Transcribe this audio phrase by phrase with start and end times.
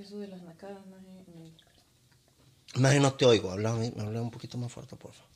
[0.00, 1.04] eso de las nacadas, maje,
[2.74, 3.50] Maje, no te oigo.
[3.50, 5.30] Habla, habla un poquito más fuerte, por favor.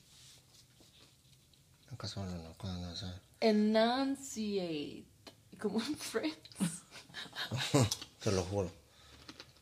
[1.92, 3.12] ¿Acaso no, no, cuando no?
[3.40, 5.04] Enunciate.
[5.60, 6.36] Como en Friends.
[8.22, 8.70] Te lo juro.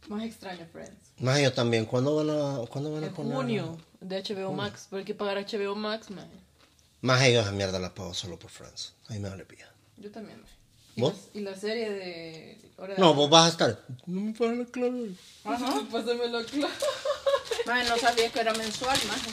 [0.09, 1.13] Más extraño Friends.
[1.19, 1.85] Maje, yo también.
[1.87, 3.35] ¿Cuándo van a, ¿cuándo van a En poner?
[3.35, 4.87] junio de HBO Max.
[4.91, 6.29] Pero hay que pagar HBO Max, maje.
[7.03, 8.95] Maje, yo esa mierda la pago solo por Friends.
[9.09, 9.73] Ahí me vale pilla.
[9.97, 10.55] Yo también, maje.
[11.01, 11.15] Y, ¿Vos?
[11.33, 12.61] la, y la serie de...
[12.77, 13.81] Hora de No, vos vas a estar.
[14.07, 15.11] No me pagan la clave.
[15.45, 15.83] Ajá.
[15.91, 16.75] Pásamelo claro.
[17.67, 19.31] Maje, no sabía que era mensual, maje.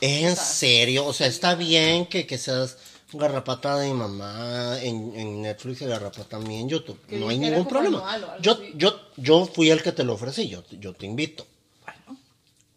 [0.00, 2.76] Es en serio, o sea, está bien que, que seas
[3.12, 6.98] garrapata de mi mamá en, en Netflix y garrapata mí en YouTube.
[7.10, 8.38] No hay ningún problema.
[8.40, 8.72] Yo, así.
[8.76, 11.46] yo, yo fui el que te lo ofrecí, yo, yo te invito.
[11.84, 12.20] Bueno,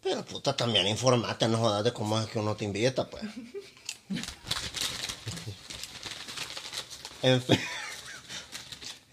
[0.02, 3.22] Pero puta, también informate, no jodas de cómo es que uno te invita, pues.
[7.22, 7.58] en fin.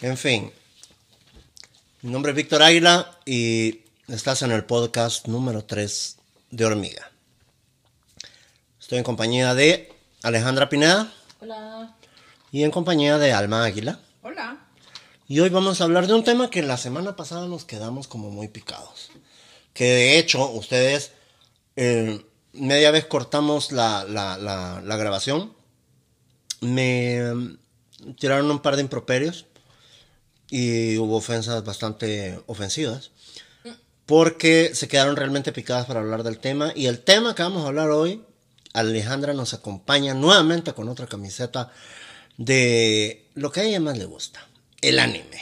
[0.01, 0.51] En fin.
[2.01, 6.17] Mi nombre es Víctor Águila y estás en el podcast número 3
[6.49, 7.11] de Hormiga.
[8.79, 9.93] Estoy en compañía de
[10.23, 11.95] Alejandra Pineda Hola.
[12.51, 13.99] y en compañía de Alma Águila.
[14.23, 14.57] hola.
[15.27, 18.31] Y hoy vamos a hablar de un tema que la semana pasada nos quedamos como
[18.31, 19.11] muy picados.
[19.73, 21.11] Que de hecho, ustedes,
[21.77, 25.53] eh, media vez cortamos la, la- la- la grabación,
[26.59, 27.57] me mm,
[28.19, 29.45] tiraron un par de improperios
[30.51, 33.09] y hubo ofensas bastante ofensivas.
[34.05, 36.73] Porque se quedaron realmente picadas para hablar del tema.
[36.75, 38.21] Y el tema que vamos a hablar hoy,
[38.73, 41.71] Alejandra nos acompaña nuevamente con otra camiseta
[42.37, 44.45] de lo que a ella más le gusta,
[44.81, 45.41] el anime.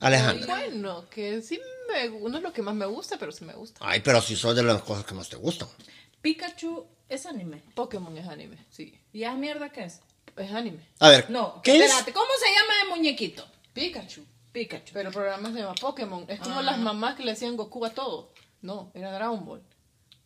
[0.00, 0.46] Alejandra.
[0.46, 2.08] Bueno, que sí me...
[2.08, 3.78] No es lo que más me gusta, pero sí me gusta.
[3.80, 5.68] Ay, pero si son de las cosas que más te gustan.
[6.20, 7.62] Pikachu es anime.
[7.76, 8.98] Pokémon es anime, sí.
[9.12, 10.00] ¿Y esa mierda qué es?
[10.36, 10.78] Es anime.
[10.98, 11.92] A ver, No, ¿qué es?
[12.12, 13.46] ¿cómo se llama el muñequito?
[13.72, 14.24] Pikachu.
[14.52, 14.92] Pikachu.
[14.92, 16.24] Pero el programa se llama Pokémon.
[16.28, 16.62] Es como Ah.
[16.62, 18.32] las mamás que le hacían Goku a todo.
[18.62, 19.62] No, era Dragon Ball.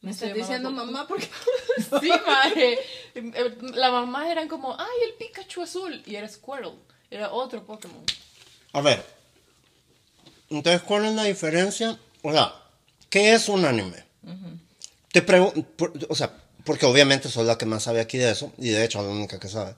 [0.01, 0.85] Me estás diciendo Goku.
[0.87, 1.29] mamá porque...
[2.01, 2.79] Sí, maje.
[3.15, 6.03] Eh, Las mamás eran como, ay, el Pikachu azul.
[6.07, 6.73] Y era Squirtle.
[7.11, 8.03] Era otro Pokémon.
[8.73, 9.05] A ver.
[10.51, 11.99] Entonces, ¿cuál es la diferencia?
[12.23, 12.55] O sea,
[13.11, 14.05] ¿qué es un anime?
[15.13, 16.33] Te pregunto, o sea,
[16.65, 19.39] porque obviamente soy la que más sabe aquí de eso, y de hecho la única
[19.39, 19.75] que sabe.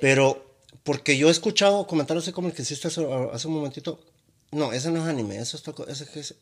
[0.00, 0.44] Pero,
[0.82, 4.00] porque yo he escuchado comentarios así como el que hiciste hace, hace un momentito.
[4.52, 6.34] No, ese no es anime, eso es, ese que es-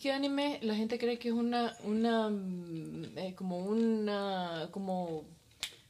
[0.00, 5.24] que anime, la gente cree que es una, una, mm, eh, como una, como,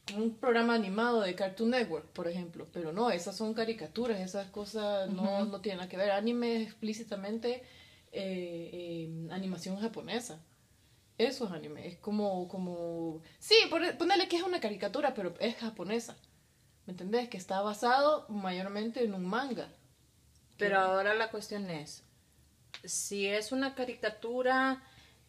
[0.07, 2.67] como un programa animado de Cartoon Network, por ejemplo.
[2.71, 6.11] Pero no, esas son caricaturas, esas cosas no, no tienen nada que ver.
[6.11, 7.63] Anime es explícitamente
[8.11, 10.39] eh, eh, animación japonesa.
[11.17, 15.55] Eso es anime, es como, como, sí, por- ponerle que es una caricatura, pero es
[15.55, 16.15] japonesa.
[16.85, 17.27] ¿Me entendés?
[17.29, 19.67] Que está basado mayormente en un manga.
[20.57, 22.03] Pero ahora la cuestión es,
[22.83, 24.83] si es una caricatura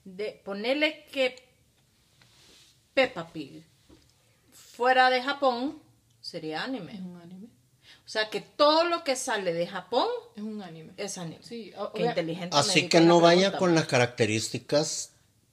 [0.05, 1.37] de ponerle que
[2.95, 3.65] Peppa Pig
[4.53, 5.81] fuera de Japón,
[6.21, 6.93] sería Es anime.
[7.01, 7.49] un anime.
[8.05, 10.93] O sea que todo lo que sale de Japón Es un anime.
[10.97, 11.43] es anime.
[11.43, 12.57] Sí, o- Qué o- inteligente.
[12.57, 13.59] Así que no vaya pregunta.
[13.59, 15.13] con las características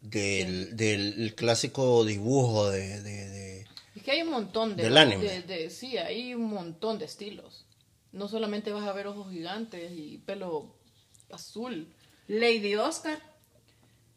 [0.10, 5.24] del, del clásico dibujo de, de- de- Es que hay un montón de, Del anime.
[5.24, 7.66] de- de- sí, hay un montón de estilos.
[8.12, 10.74] No solamente vas a ver ojos gigantes y pelo
[11.32, 11.88] azul.
[12.28, 13.20] Lady Oscar.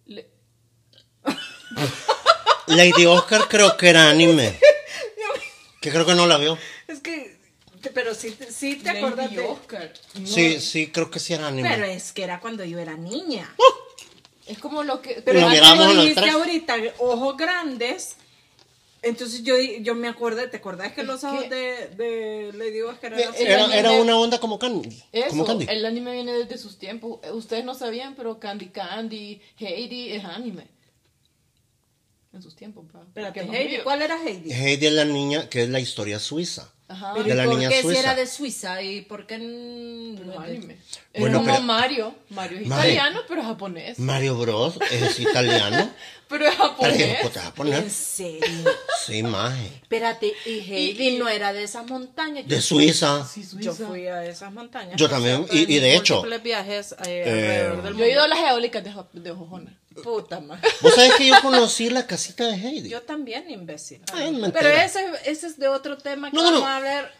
[0.06, 0.28] Le-
[2.66, 4.58] Lady Oscar creo que era anime.
[5.80, 6.58] Que creo que no la vio.
[6.88, 7.36] Es que,
[7.94, 9.38] pero sí, te- sí te acuerdas de...
[9.38, 9.92] Oscar.
[10.18, 11.68] No, Sí, sí, creo que sí era anime.
[11.70, 13.54] Pero es que era cuando yo era niña.
[14.48, 15.22] Es como lo que...
[15.24, 16.32] Pero Lo dijiste tres.
[16.34, 18.16] ahorita, ojos grandes.
[19.02, 22.80] Entonces yo, yo me acordé, ¿te acordás que Es los ojos que- de, de Lady
[22.80, 25.00] Oscar eran Era, era una onda como Candy.
[25.12, 25.66] Eso, como Candy.
[25.68, 27.20] el anime viene desde sus tiempos.
[27.22, 30.66] Eh, Ustedes no sabían, pero Candy Candy, Heidi es anime.
[32.32, 33.04] En sus tiempos, pa.
[33.14, 33.78] Es Heidi.
[33.84, 34.52] ¿cuál era Heidi?
[34.52, 36.72] Heidi es la niña, que es la historia suiza.
[36.88, 37.12] Ajá.
[37.14, 38.00] Pero de ¿y la por niña qué si suiza.
[38.00, 38.82] era de Suiza?
[38.82, 40.78] ¿Y por qué Pero es no es de- anime.
[41.12, 42.14] Es Bueno, como pero- Mario.
[42.30, 42.92] Mario es Mario.
[42.94, 43.98] italiano, pero es japonés.
[43.98, 44.78] Mario Bros.
[44.90, 45.90] es italiano.
[46.28, 46.96] Pero es Pero japonés.
[47.22, 47.82] ¿qué te vas a poner?
[47.84, 48.70] ¿En serio?
[49.06, 49.66] Sí, maje.
[49.80, 52.46] Espérate, ¿y Heidi Y- no era de esas montañas?
[52.46, 53.24] De Yo- Suiza.
[53.26, 53.86] Sí, Yo Suiza.
[53.86, 54.96] fui a esas montañas.
[54.96, 58.38] Yo también, y- y de hecho, viajes eh, alrededor del Yo he ido a las
[58.40, 59.74] eólicas de, de Jojona.
[60.02, 60.68] Puta madre.
[60.80, 62.88] ¿Vos sabés que yo conocí la casita de Heidi?
[62.88, 64.00] Yo también, imbécil.
[64.12, 64.52] Ay, mentira.
[64.52, 67.10] Pero ese, ese es de otro tema que No, vamos a ver.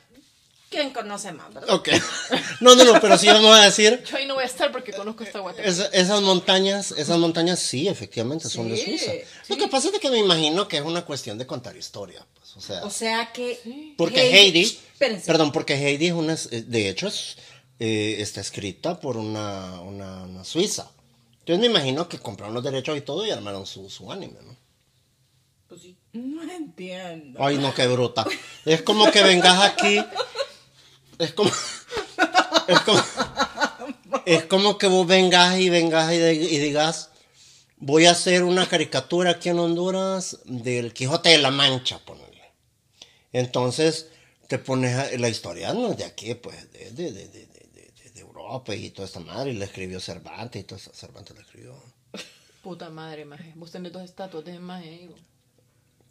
[0.71, 1.71] ¿Quién conoce más, verdad?
[1.75, 1.89] Ok.
[2.61, 4.03] No, no, no, pero sí vamos a decir.
[4.05, 5.71] Yo ahí no voy a estar porque conozco esta Guatemala.
[5.73, 9.13] esa- esas montañas, esas montañas sí, efectivamente, son de Sí, Suiza.
[9.13, 9.19] sí.
[9.49, 12.27] Lo que pasa es que me imagino que es una cuestión de contar historia.
[12.35, 13.95] Pues, o sea, O sea que.
[13.97, 15.27] porque Heidi, Espérense.
[15.27, 17.37] perdón, porque Heidi es una, de hecho es
[17.81, 20.91] eh, está escrita por una, una, una suiza.
[21.49, 24.55] Entonces me imagino que compraron los derechos y todo y armaron su, su anime, ¿no?
[25.67, 25.97] Pues sí.
[26.13, 27.43] No entiendo.
[27.43, 28.27] Ay, no, qué bruta.
[28.67, 29.99] Es como que vengas aquí.
[31.19, 31.51] Es como.
[32.69, 33.03] Es como.
[34.27, 37.11] Es como que vos vengas y vengas y, de- y digas.
[37.79, 42.43] Voy a hacer una caricatura aquí en Honduras del Quijote de la Mancha, ponele.
[43.33, 44.09] Entonces
[44.49, 47.48] te pones a- la historia, no es de aquí, pues, de, de, de,
[48.49, 49.51] de- de Europa y toda esta madre.
[49.53, 50.91] Y la escribió Cervantes y todo eso.
[50.95, 51.75] Cervantes la escribió.
[52.63, 53.53] Puta madre, maje.
[53.57, 55.21] Vos tenés dos estatuas de maje vos.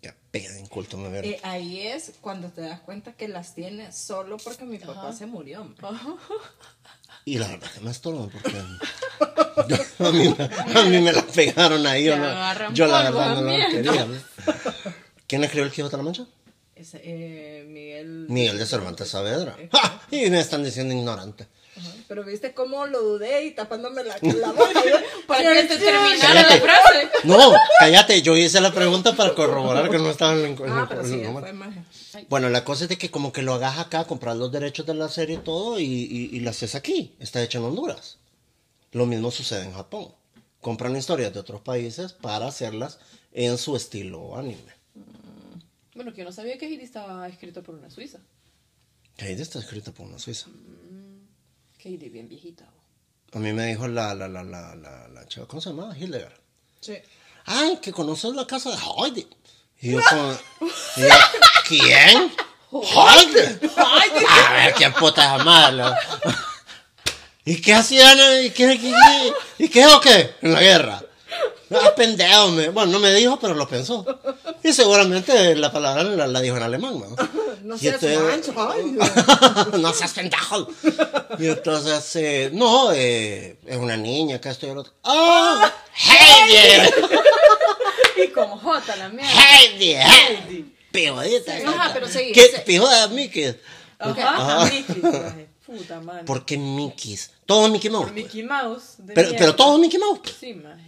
[0.01, 1.23] Qué pega de inculto me veo.
[1.23, 5.25] Eh, ahí es cuando te das cuenta que las tienes solo porque mi papá se
[5.25, 5.73] murió.
[7.25, 8.51] Y la verdad que me estorban porque
[9.69, 12.05] yo- a, mí, me- a mí me la pegaron ahí.
[12.05, 13.71] Yo, no- yo la verdad no la también.
[13.71, 14.05] quería.
[14.05, 14.15] ¿no?
[15.27, 16.25] ¿Quién escribió el Quijote de la Mancha?
[16.75, 18.27] Ese, eh, Miguel.
[18.29, 19.57] Miguel de Cervantes Saavedra.
[19.73, 20.01] ¡Ja!
[20.11, 21.47] Y me están diciendo ignorante.
[22.07, 24.73] Pero viste cómo lo dudé y tapándome la, la boca.
[25.27, 26.53] Para que te terminara Cállate.
[26.55, 27.09] la frase.
[27.25, 30.81] No, cállate, yo hice la pregunta para corroborar que no estaba en el en Ah,
[30.83, 32.25] el- pero en sí.
[32.29, 34.93] Bueno, la cosa es de que como que lo hagas acá, comprar los derechos de
[34.93, 37.13] la serie y todo, y, y, y la haces aquí.
[37.19, 38.19] Está hecha en Honduras.
[38.93, 40.13] Lo mismo sucede en Japón.
[40.61, 42.99] Compran historias de otros países para hacerlas
[43.33, 44.73] en su estilo anime.
[45.93, 48.19] Bueno, que yo no sabía que Heidi estaba escrito por una suiza.
[49.17, 50.47] Heidi está escrita por una suiza.
[51.77, 52.65] Que Heidi bien viejita.
[53.33, 55.95] A mí me dijo la, la, la, la, la, la chava, ¿cómo se llama?
[55.97, 56.33] Hildegard.
[56.79, 56.97] Sí.
[57.45, 59.27] Ay, que conoces la casa de Heidi.
[59.81, 60.31] Y yo como,
[60.97, 61.07] y yo,
[61.67, 62.31] ¿quién?
[62.71, 63.59] Heidi.
[64.27, 65.83] A ver, qué puta madre.
[67.45, 68.17] ¿Y qué hacían?
[68.43, 69.33] ¿Y qué, qué, qué-
[69.65, 70.35] ¿Y qué o qué?
[70.41, 71.01] En la guerra.
[71.71, 74.05] Ah, pendejo, me- bueno, no me dijo, pero lo pensó.
[74.63, 77.15] Y seguramente la palabra la, la dijo en alemán, ¿no?
[77.67, 78.71] No seas entonces- mancho.
[79.73, 80.67] Ay, no seas pendejo.
[81.37, 84.93] Y entonces, eh, no, eh, es una niña, acá estoy el otro.
[85.03, 85.61] ¡Oh!
[85.95, 86.89] ¡Heidi!
[88.23, 89.31] y con J la mierda.
[89.31, 89.93] ¡Heidi!
[89.95, 90.73] ¡Heidi!
[90.91, 91.53] Pijodita.
[91.67, 92.43] Ajá, pero seguí, ¿Qué?
[92.47, 93.55] se- Pijoda Mickey.
[93.99, 95.01] Ajá, Mickey.
[95.65, 96.23] Puta madre.
[96.23, 97.31] ¿Por qué Mickeys?
[97.45, 98.05] Todo Mickey Mouse.
[98.05, 98.83] Por Mickey Mouse.
[98.99, 99.39] de Pero, mierda.
[99.45, 100.21] pero todo Mickey Mouse.
[100.39, 100.81] Sí, maje.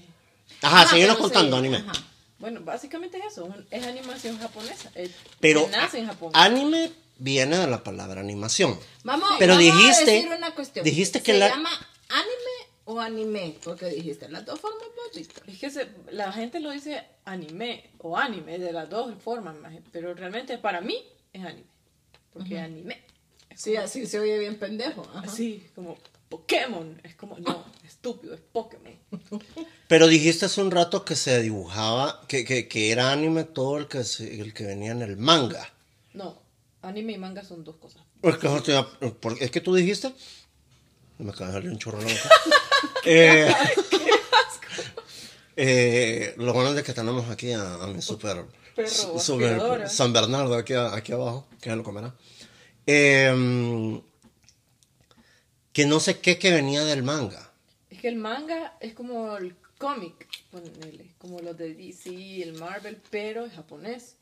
[0.62, 1.78] Ajá, Ajá, seguimos contando sí, anime.
[1.78, 1.92] ajá.
[2.40, 3.54] Bueno, básicamente es eso.
[3.70, 4.92] Es animación japonesa.
[4.96, 6.32] eh, Pero que nace en Japón.
[6.34, 8.80] anime viene de la palabra animación.
[9.04, 10.86] Vamos, Pero vamos dijiste- a decir una cuestión.
[10.86, 11.70] dijiste que ¿Se la- llama
[12.10, 13.58] anime o anime?
[13.64, 15.44] Porque dijiste las dos formas básicas.
[15.48, 19.56] Es que se- la gente lo dice anime o anime de las dos formas,
[19.92, 21.04] pero realmente para mí
[21.34, 21.68] es anime.
[22.32, 23.04] Porque anime.
[23.50, 25.02] Es Sí, como- así se oye bien pendejo.
[25.14, 25.24] ajá.
[25.30, 25.98] así, como
[26.30, 27.00] Pokémon.
[27.04, 28.94] Es como, no, estúpido, es Pokémon.
[29.88, 33.88] Pero dijiste hace un rato que se dibujaba, que, que, que era anime todo el
[33.88, 35.70] que, se- el que venía en el manga.
[36.14, 36.40] No,
[36.82, 38.04] anime y manga son dos cosas.
[38.22, 40.14] Es que, es que tú dijiste.
[41.18, 42.30] Me acaba de salir un chorro en la boca.
[43.06, 43.54] eh,
[45.56, 48.46] eh, lo bueno es que tenemos aquí a, a mi super,
[48.76, 49.90] Perro super.
[49.90, 52.14] San Bernardo aquí, aquí abajo, que ya lo comerá.
[52.86, 54.02] Eh,
[55.74, 57.52] que no sé qué que venía del manga.
[57.90, 60.28] Es que el manga es como el cómic,
[61.18, 64.16] como los de DC, el Marvel, pero es japonés.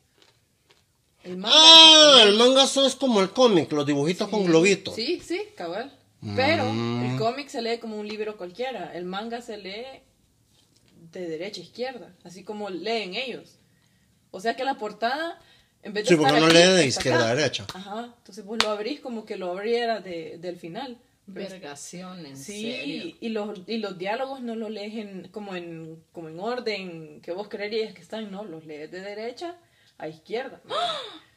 [1.23, 4.95] El manga Ah, es el manga es como el cómic, los dibujitos con globitos.
[4.95, 5.91] Sí, sí, cabal.
[6.35, 7.11] Pero Mm.
[7.11, 8.91] el cómic se lee como un libro cualquiera.
[8.95, 9.85] El manga se lee
[11.11, 13.55] de derecha a izquierda, así como leen ellos.
[14.31, 15.39] O sea que la portada,
[15.83, 17.65] en vez de Sí, porque estar uno aquí, lee de izquierda a derecha.
[17.73, 20.97] Ajá, entonces vos lo abrís como que lo abriera de, del final.
[21.27, 23.15] Vergación, en Sí, serio.
[23.19, 27.31] y los, y los diálogos no los lees en, como, en, como en orden que
[27.31, 29.57] vos creerías que están, no, los lees de derecha
[29.97, 30.61] a izquierda.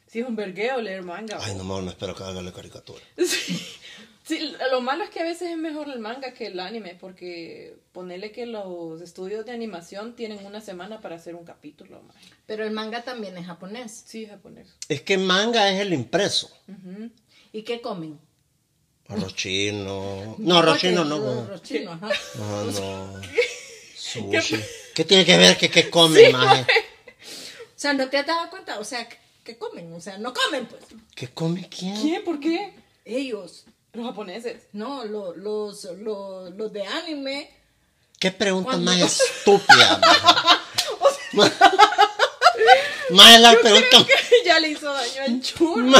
[0.07, 1.37] Sí, es un vergueo leer manga.
[1.41, 3.01] Ay, no mames, espero que haga la caricatura.
[4.23, 4.37] Sí.
[4.39, 7.75] Sí, lo malo es que a veces es mejor el manga que el anime, porque
[7.91, 12.01] ponerle que los estudios de animación tienen una semana para hacer un capítulo.
[12.03, 12.19] maje.
[12.45, 14.03] Pero el manga también es japonés.
[14.05, 14.73] Sí, japonés.
[14.87, 16.49] Es que manga es el impreso.
[16.69, 17.09] Ujú.
[17.51, 18.19] ¿Y qué comen?
[19.11, 20.35] Arroz chino.
[20.39, 21.19] No, arroz chino no.
[21.19, 21.41] no.
[21.43, 22.09] Arroz chino, ajá.
[22.39, 23.21] Ah, no.
[23.95, 24.59] Sushi.
[24.95, 26.61] ¿Qué tiene que ver que qué comen, maje?
[26.61, 28.79] O sea, ¿no te has dado cuenta?
[28.79, 29.07] O sea,
[29.43, 29.91] ¿qué comen?
[29.93, 30.83] O sea, no comen, pues.
[31.15, 31.99] ¿Qué come quién?
[32.01, 32.23] ¿Quién?
[32.23, 32.73] ¿Por qué?
[33.05, 33.65] Ellos.
[33.93, 34.63] Los japoneses.
[34.73, 37.49] No, lo- los, los, los de anime.
[38.19, 39.99] ¿Qué pregunta más estúpida?
[43.11, 44.05] Más es la pregunta.
[44.45, 45.97] ya le hizo daño al chulo.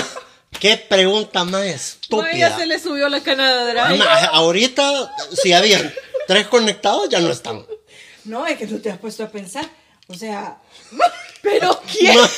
[0.62, 2.56] ¿Qué pregunta más Ma, ya estúpida?
[2.56, 3.88] se le subió la canadera.
[4.32, 5.92] Ahorita, si había
[6.28, 7.66] tres conectados, ya no están.
[8.26, 9.68] No, es que tú te has puesto a pensar.
[10.08, 10.62] O sea,
[11.42, 12.16] Pero ¿quién?
[12.16, 12.30] Ma,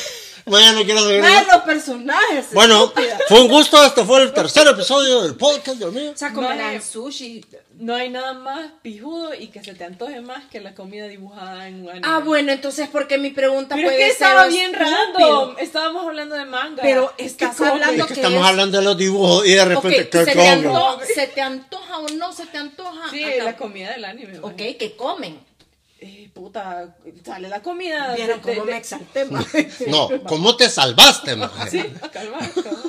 [0.46, 1.22] Maña no quiero seguir.
[1.22, 2.46] Más los personajes.
[2.52, 3.18] Bueno, estúpida.
[3.28, 3.82] fue un gusto.
[3.84, 6.10] Este fue el tercer episodio del podcast, Dios mío.
[6.14, 7.44] O sea, No, comerán eh, sushi.
[7.78, 11.66] No hay nada más pijudo y que se te antoje más que la comida dibujada
[11.66, 12.06] en un anime.
[12.08, 14.96] Ah, bueno, entonces, porque mi pregunta Pero es puede que ser estaba bien estúpido?
[15.46, 15.56] random.
[15.58, 16.82] Estábamos hablando de manga.
[16.82, 19.64] Pero estás ¿Qué hablando Es que que estamos es- hablando de los dibujos y de
[19.64, 20.66] repente, ¿se ¿qué te, comen?
[20.66, 23.10] antoja, ¿se te antoja o no se te antoja?
[23.10, 23.44] Sí, Acá.
[23.44, 24.38] la comida del anime.
[24.40, 24.76] Ok, maje.
[24.76, 25.40] que comen.
[26.06, 28.14] Eh, puta, sale la comida.
[28.14, 29.42] Vieron de- cómo de- me exalté, ma.
[29.88, 31.70] No, ¿cómo te salvaste, maje?
[31.70, 31.82] Sí,
[32.12, 32.82] calma, calma.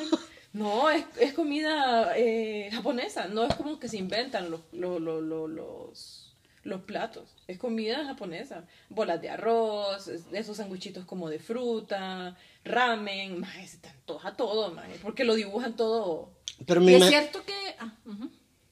[0.52, 3.28] No, es, es comida eh, japonesa.
[3.28, 7.36] No es como que se inventan los, los, los, los, los, los platos.
[7.48, 8.66] Es comida japonesa.
[8.90, 13.40] Bolas de arroz, es- esos sanguchitos como de fruta, ramen.
[13.40, 16.32] Maje, se te antoja todo, maje, Porque lo dibujan todo.
[16.66, 17.54] Pero mi es cierto que...
[17.80, 18.30] ah, ujú.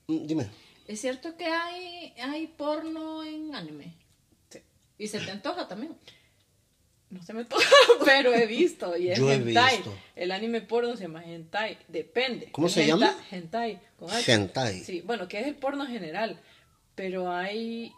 [0.07, 0.49] Dime.
[0.87, 3.95] Es cierto que hay, hay porno en anime.
[5.03, 5.95] Y se te antoja también.
[7.09, 7.63] No se me antoja,
[8.05, 8.95] pero he visto.
[8.97, 9.75] Y es Yo he hentai.
[9.77, 9.93] visto.
[10.15, 11.77] El anime porno se llama hentai.
[11.89, 12.51] Depende.
[12.51, 13.17] ¿Cómo El se henta- llama?
[13.31, 13.81] Hentai.
[13.97, 14.31] Con H.
[14.33, 14.79] Hentai.
[14.83, 16.39] Sí, bueno, que es el porno general.
[16.95, 17.91] Pero hay.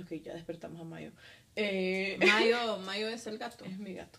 [0.00, 1.10] Ok, ya despertamos a Mayo.
[1.56, 3.64] Eh, Mayo, Mayo es el gato.
[3.64, 4.18] es mi gato.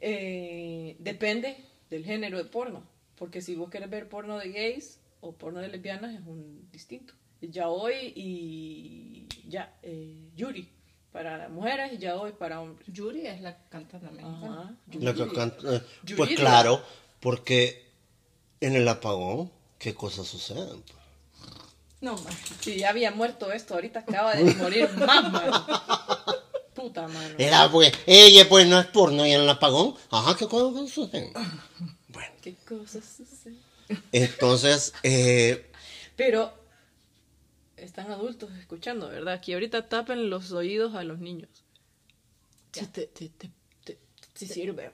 [0.00, 1.56] Eh, depende
[1.90, 2.82] del género de porno.
[3.16, 7.14] Porque si vos querés ver porno de gays o porno de lesbianas, es un distinto.
[7.40, 10.68] Ya hoy y ya, eh, Yuri
[11.14, 12.84] para mujeres y ya hoy para hombres.
[12.88, 13.56] Yuri es la.
[13.70, 14.74] Ajá.
[14.90, 14.98] Que
[15.32, 16.16] canta- eh, Yuridia.
[16.16, 16.82] pues claro,
[17.20, 17.88] porque
[18.60, 20.82] en el apagón, ¿qué cosas suceden?
[22.00, 22.16] No.
[22.60, 25.62] Si ya había muerto esto, ahorita acaba de morir más.
[26.74, 27.36] Puta mano.
[27.38, 31.32] Era pues, ella pues no es porno y en el apagón, ajá, ¿qué cosas suceden?
[32.08, 33.62] Bueno, ¿Qué cosas suceden?
[34.10, 35.70] entonces, eh,
[36.16, 36.52] Pero
[37.84, 39.34] están adultos escuchando, ¿verdad?
[39.34, 41.50] Aquí ahorita tapen los oídos a los niños.
[42.72, 43.50] Sí, te, te, te,
[43.84, 43.98] te-
[44.34, 44.90] sí sirve.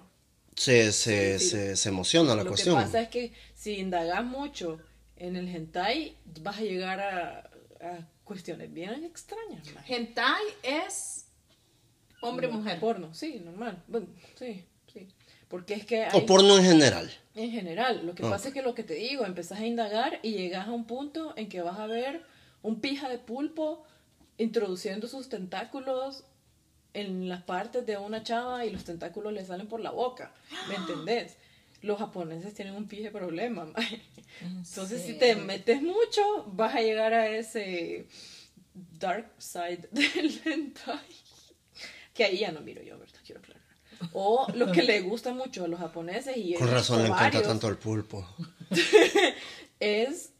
[0.56, 1.50] se, se, Sí, sí.
[1.50, 2.76] se, se emociona la Lo cuestión.
[2.76, 4.78] que pasa es que si indagas mucho
[5.16, 9.66] en el hentai, vas a llegar a, a cuestiones bien extrañas.
[9.88, 11.26] Hentai es
[12.20, 12.78] hombre-mujer.
[12.80, 13.82] Porno, sí, normal.
[13.88, 14.06] Bueno,
[14.38, 15.08] sí, sí.
[15.48, 17.10] Porque es que hay, O porno en general.
[17.34, 18.30] en general, lo que Ah.
[18.30, 21.32] pasa es que lo que te digo, empezás a indagar y llegas a un punto
[21.36, 22.22] en que vas a ver
[22.62, 23.84] un pija de pulpo
[24.38, 26.24] introduciendo sus tentáculos
[26.94, 30.32] en las partes de una chava y los tentáculos le salen por la boca.
[30.68, 31.36] ¿Me entendés?
[31.82, 33.68] Los japoneses tienen un pije problema.
[34.40, 38.06] Entonces, si te metes mucho, vas a llegar a ese
[38.98, 40.98] dark side del hentai.
[42.14, 43.20] Que ahí ya no miro yo, ¿verdad?
[43.24, 43.60] Quiero aclarar.
[44.14, 47.68] O lo que le gusta mucho a los japoneses y Con razón le encanta tanto
[47.68, 48.26] el pulpo.
[49.80, 50.32] es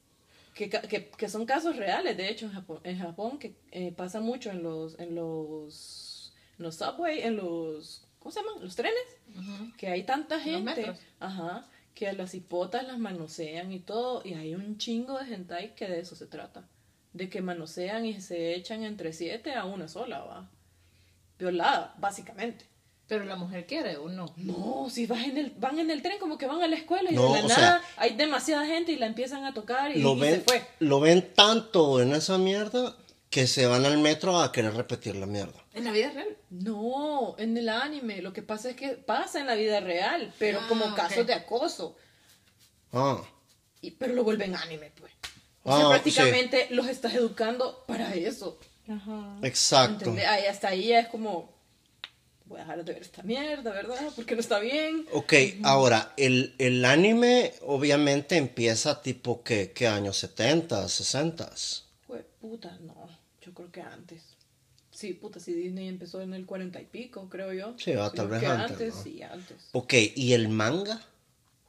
[0.69, 4.21] que, que, que son casos reales, de hecho, en Japón, en Japón que eh, pasa
[4.21, 8.62] mucho en los, en los, en los subway, en los, ¿cómo se llaman?
[8.62, 9.00] Los trenes,
[9.79, 14.55] que hay tanta gente, ajá, que a las hipotas las manosean y todo, y hay
[14.55, 16.69] un chingo de hentai que de eso se trata,
[17.14, 20.50] de que manosean y se echan entre siete a una sola, va,
[21.38, 22.67] violada, básicamente.
[23.11, 24.33] Pero la mujer quiere o no.
[24.37, 27.11] No, si vas en el, van en el tren como que van a la escuela
[27.11, 30.00] y No, de la nada sea, hay demasiada gente y la empiezan a tocar y,
[30.00, 30.64] Lo y ven, se fue.
[30.79, 32.97] lo ven tanto en esa mierda
[33.29, 35.59] que se van al metro a querer repetir la mierda.
[35.75, 36.37] En la vida real.
[36.50, 40.61] No, en el anime lo que pasa es que pasa en la vida real, pero
[40.62, 41.97] Ah, como casos de acoso.
[42.93, 43.21] Ah,
[43.83, 45.12] Y, pero lo vuelven anime, pues.
[45.64, 48.57] O Ah, sea, prácticamente los estás educando para eso.
[49.43, 49.95] exacto.
[50.11, 50.26] ¿entendés?
[50.26, 51.52] Ahí, hasta ahí ya es como,
[52.50, 54.12] voy a dejar de ver esta mierda, ¿verdad?
[54.16, 55.07] Porque no está bien.
[55.12, 60.16] Ok, ahora, el, el anime obviamente empieza tipo, ¿qué, qué años?
[60.19, 61.52] 70, 60.
[62.09, 63.09] Jue puta, no,
[63.40, 64.23] yo creo que antes.
[64.90, 67.75] Sí, puta, si Disney empezó en el cuarenta y pico, creo yo.
[67.78, 68.95] Sí, va, tal vez que antes, antes.
[68.97, 69.02] ¿no?
[69.04, 69.57] Sí, antes.
[69.73, 71.00] Ok, ¿y el manga?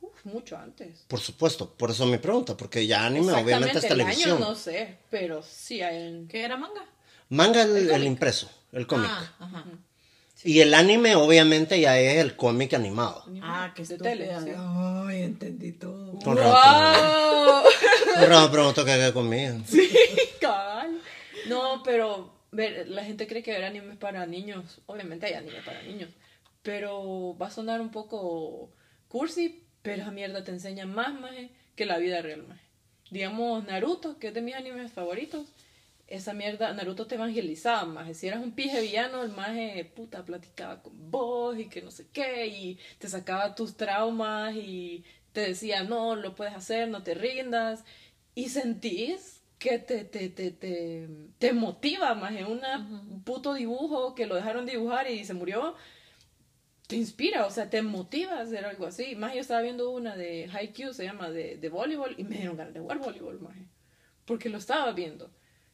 [0.02, 1.06] Uf, mucho antes.
[1.08, 4.38] Por supuesto, por eso mi pregunta, porque ya anime obviamente es el televisión.
[4.38, 6.28] año no sé, pero sí hay en...
[6.28, 6.84] ¿Qué era manga?
[7.30, 9.08] Manga el, el impreso, el cómic.
[9.10, 9.66] Ah, ajá.
[10.44, 13.24] Y el anime obviamente ya es el cómic animado.
[13.42, 14.10] Ah, qué de estúpida.
[14.12, 14.30] tele.
[14.44, 14.52] sí.
[14.58, 16.18] Ay, entendí todo.
[16.20, 16.36] Con.
[16.36, 17.64] ¡Wow!
[18.28, 19.58] Razón qué conmigo.
[20.40, 21.00] Cabal.
[21.48, 24.82] No, pero ver, la gente cree que ver anime es para niños.
[24.86, 26.10] Obviamente hay anime para niños.
[26.64, 28.72] Pero va a sonar un poco
[29.08, 32.62] cursi, pero esa mierda te enseña más, maje, que la vida real, maje.
[33.10, 35.48] Digamos, Naruto, que es de mis animes favoritos.
[36.12, 38.14] Esa mierda, Naruto te evangelizaba, maje.
[38.14, 42.08] Si eras un pije villano, el maje, puta, platicaba con vos y que no sé
[42.12, 47.14] qué, y te sacaba tus traumas y te decía, no, lo puedes hacer, no te
[47.14, 47.84] rindas.
[48.36, 51.08] Y sentís que te, te, te, te,
[51.40, 55.76] te motiva más en una- un puto dibujo que lo dejaron dibujar y se murió.
[56.88, 59.16] te inspira, o sea, te motiva a hacer algo así.
[59.16, 62.58] Más yo estaba viendo una de Haikyuu, se llama, de, de voleibol, y me dieron
[62.58, 63.56] ganas de jugar voleibol, más.
[64.26, 65.32] Porque lo estaba viendo.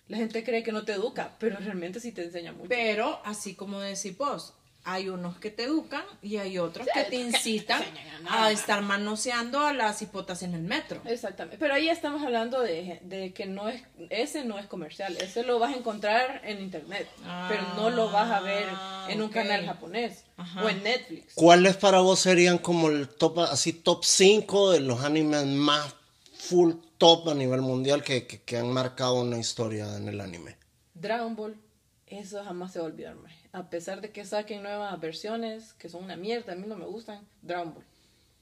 [0.08, 2.70] La gente cree que no te educa, pero realmente sí te enseña mucho.
[2.70, 4.54] Pero, así como decís vos,
[4.88, 7.84] hay unos que te educan y hay otros que te incitan
[8.30, 11.02] a estar manoseando a las hipotas en el metro.
[11.04, 11.58] Exactamente.
[11.60, 15.18] Pero ahí estamos hablando de, de que no es, ese no es comercial.
[15.18, 17.06] Ese lo vas a encontrar en internet.
[17.50, 18.66] pero no lo vas a ver
[19.10, 19.34] en un ok.
[19.34, 20.64] canal japonés Ajá.
[20.64, 21.34] o en Netflix.
[21.36, 25.96] ¿Cuáles para vos serían como el top, así top 5 de los animes más
[26.48, 30.56] full top a nivel mundial que, que, que han marcado una historia en el anime?
[30.94, 31.56] Dragon Ball,
[32.08, 33.16] eso jamás se va a olvidar.
[33.52, 36.86] A pesar de que saquen nuevas versiones que son una mierda, a mí no me
[36.86, 37.86] gustan, Dragon Ball.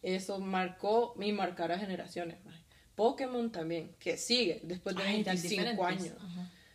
[0.01, 2.63] Eso marcó y marcará generaciones, maje.
[2.95, 6.11] Pokémon también, que sigue después de Ay, tan 25 diferentes.
[6.11, 6.17] años.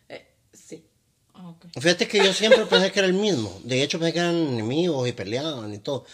[0.09, 0.85] Eh, sí.
[1.33, 1.55] Ah.
[1.79, 3.59] Fíjate que yo siempre pensé que era el mismo.
[3.63, 6.05] De hecho, pensé que eran enemigos y peleaban y todo.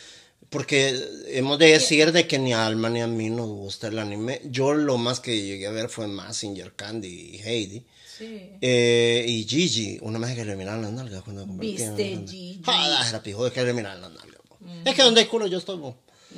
[0.49, 3.99] Porque hemos de decir de que ni a Alma ni a mí nos gusta el
[3.99, 4.41] anime.
[4.45, 7.85] Yo lo más que llegué a ver fue Massinger, Candy y Heidi.
[8.17, 8.51] Sí.
[8.61, 12.61] Eh, y Gigi, una vez que le miraban las nalgas cuando convertían ¿Viste, Gigi?
[12.65, 14.41] Joder, era pijo, es que le miraban las nalgas.
[14.47, 14.57] po.
[14.85, 15.79] Es que donde hay culo yo estoy.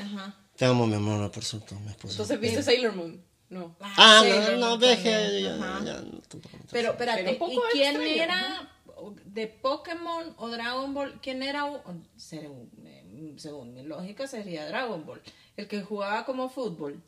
[0.02, 0.36] Ajá.
[0.56, 2.14] Te amo, mi amor, por cierto, mi esposa.
[2.14, 3.24] Entonces, ¿viste Sailor Moon?
[3.50, 3.76] No.
[3.80, 5.10] ah, sí, no, no, ves que
[5.42, 8.72] ya, ya, no, tampoco Pero espérate, Pero un poco ¿y quién extraño, era
[9.26, 11.20] de Pokémon o Dragon Ball?
[11.22, 11.64] ¿Quién era?
[11.66, 12.99] un- Según, eh,
[13.38, 15.22] según mi lógica sería Dragon Ball.
[15.58, 17.02] El que jugaba como fútbol.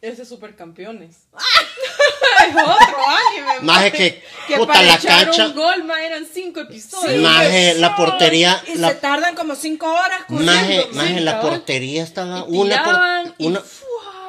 [0.00, 1.10] Ese es Supercampeones.
[2.48, 2.98] es otro
[3.30, 6.60] anime, Más es que, que puta, para la echar cancha- un gol, ma, eran cinco
[6.60, 7.22] episodios.
[7.22, 12.44] Maje, la portería, Y la, se tardan como cinco horas maje, sí, la portería estaba,
[12.48, 13.62] Y una, por- y una,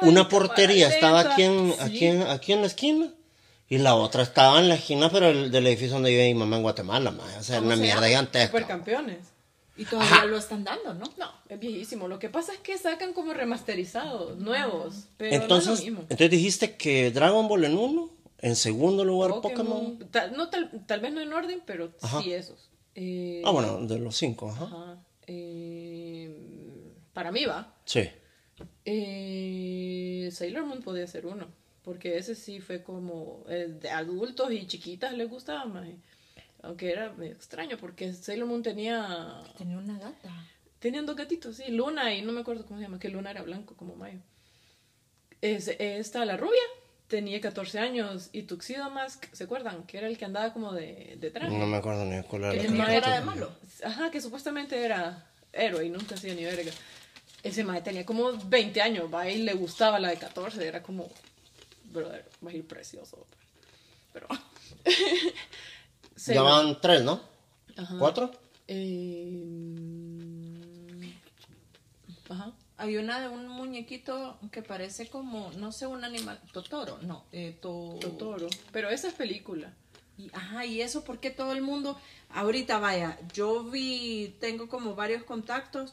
[0.02, 1.78] una portería estaba aquí en, Sí.
[1.80, 3.08] aquí, en, aquí en la esquina.
[3.68, 6.56] Y la otra estaba en la esquina, pero el, del edificio donde vive mi mamá
[6.56, 7.38] en Guatemala, maje.
[7.38, 8.06] O sea, ¿Cómo una se mierda llama?
[8.08, 8.46] gigantesca.
[8.48, 9.18] Supercampeones.
[9.76, 11.06] Y todavía lo están dando, ¿no?
[11.18, 12.06] No, es viejísimo.
[12.06, 15.06] Lo que pasa es que sacan como remasterizados, nuevos.
[15.16, 16.00] Pero Entonces, no es lo mismo.
[16.02, 19.98] entonces dijiste que Dragon Ball en uno, en segundo lugar Pokémon.
[20.10, 22.22] Tal, no, tal, tal vez no en orden, pero Ajá.
[22.22, 22.70] sí esos.
[22.94, 24.64] Eh, Ah, bueno, de los cinco, ajá.
[24.66, 24.98] ajá.
[25.26, 27.74] Eh, para mí va.
[27.84, 28.08] Sí.
[28.84, 31.46] Eh, Sailor Moon podía ser uno.
[31.82, 35.86] Porque ese sí fue como eh, de adultos y chiquitas les gustaba más.
[36.64, 40.30] Aunque era medio extraño porque Sailor Moon tenía Tenía una gata.
[40.78, 43.42] Tenían dos gatitos, sí, Luna y no me acuerdo cómo se llama, que Luna era
[43.42, 44.20] blanco como Mayo.
[45.40, 46.60] Es, esta, la rubia,
[47.06, 49.84] tenía 14 años y Tuxedo Mask, ¿se acuerdan?
[49.86, 51.56] Que era el que andaba como de, de traje.
[51.56, 53.00] No me acuerdo ni cuál era Que caricatura.
[53.00, 53.50] cara de malo.
[53.82, 56.72] Ajá, que supuestamente era héroe y nunca hacía ni verga.
[57.42, 61.10] Ese mae tenía como 20 años, va, y le gustaba la de 14, era como,
[61.84, 63.26] brother, va a ir precioso.
[64.12, 64.28] Pero...
[66.32, 67.20] Ya van tres, ¿no?
[67.76, 67.96] Ajá.
[67.98, 68.30] ¿Cuatro?
[68.68, 69.42] Eh,
[72.28, 72.52] Ajá.
[72.76, 76.40] Hay una de un muñequito que parece como, no sé, un animal.
[76.52, 77.24] Totoro, no.
[77.32, 78.48] Eh, to- Totoro.
[78.72, 79.72] Pero esa es película.
[80.18, 81.98] Y, ajá, y eso porque todo el mundo,
[82.30, 85.92] ahorita vaya, yo vi, tengo como varios contactos,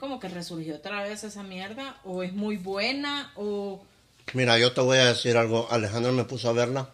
[0.00, 3.82] como que resurgió otra vez esa mierda, o es muy buena, o...
[4.34, 5.68] Mira, yo te voy a decir algo.
[5.70, 6.90] Alejandro me puso a verla.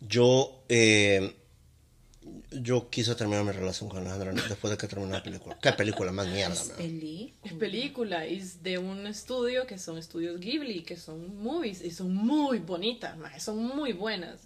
[0.00, 1.34] Yo, eh,
[2.50, 5.58] yo quise terminar mi relación con Alejandra después de que terminé la película.
[5.60, 6.76] ¿Qué película más mierda, Es man?
[6.76, 7.34] peli.
[7.42, 12.14] Es película, es de un estudio que son estudios Ghibli, que son movies y son
[12.14, 14.40] muy bonitas, son muy buenas.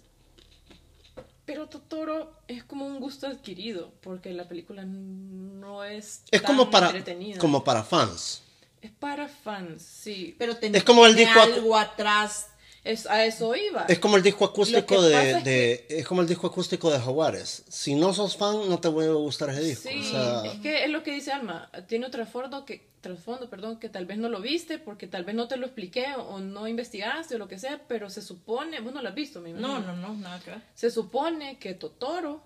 [1.45, 6.71] Pero Totoro es como un gusto adquirido, porque la película no es Es tan como
[6.71, 7.39] para, entretenida.
[7.39, 8.43] como para fans.
[8.81, 10.35] Es para fans, sí.
[10.39, 12.47] Pero ten- Es como disco ac- algo atrás.
[12.83, 13.85] Es, a eso iba.
[13.87, 17.63] Es como el disco acústico de, es de- es como el disco acústico de Jaguares.
[17.69, 19.87] Si no sos fan, no te va a gustar ese disco.
[19.89, 23.49] Sí, O sea, es que es lo que dice Alma, tiene otro trasfondo que, trasfondo,
[23.51, 26.39] perdón, que tal vez no lo viste, porque tal vez no te lo expliqué o
[26.39, 29.49] no investigaste o lo que sea, pero se supone, vos no lo has visto, me
[29.51, 29.79] imagino.
[29.79, 30.61] No, no, no, nada que ver.
[30.73, 32.41] Se supone que Totoro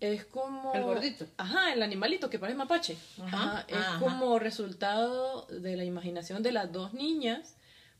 [0.00, 0.72] es como...
[0.74, 1.26] El gordito.
[1.36, 2.96] Ajá, el animalito que parece mapache.
[3.22, 4.00] Ajá, Ajá, es ajá.
[4.00, 7.54] como resultado de la imaginación de las dos niñas,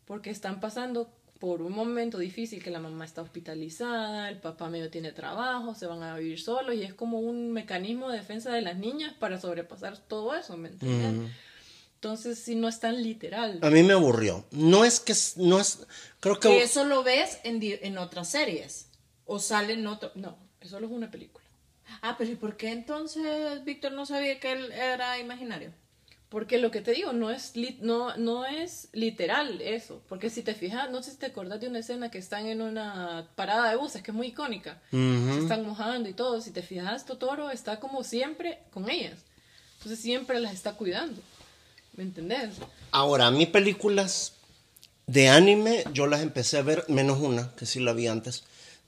[0.06, 1.10] porque están pasando
[1.44, 5.84] por un momento difícil que la mamá está hospitalizada, el papá medio tiene trabajo, se
[5.86, 9.38] van a vivir solos y es como un mecanismo de defensa de las niñas para
[9.38, 11.30] sobrepasar todo eso, ¿me entiendes?
[11.96, 13.58] Entonces, si no es tan literal.
[13.60, 14.46] a mí me aburrió.
[14.52, 15.86] No es que, no es,
[16.20, 16.48] creo que...
[16.48, 18.88] Que eso lo ves en, di- en otras series.
[19.26, 20.12] O sale en otro...
[20.14, 21.44] No, eso solo es una película.
[22.00, 25.72] Ah, pero ¿y por qué entonces Víctor no sabía que él era imaginario?
[26.28, 30.02] Porque lo que te digo no es, li- no, no es literal eso.
[30.08, 32.60] Porque si te fijas, no sé si te acordás de una escena que están en
[32.60, 34.80] una parada de buses que es muy icónica.
[34.90, 36.40] Se están mojando y todo.
[36.40, 39.20] Si te fijas, Totoro está como siempre con ellas.
[39.78, 41.20] Entonces siempre las está cuidando.
[41.96, 42.50] ¿Me entendés?
[42.90, 44.32] Ahora, mí películas
[45.06, 48.42] de anime, yo las empecé a ver, menos una, que sí la vi antes,